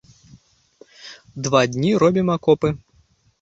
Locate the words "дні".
1.75-1.91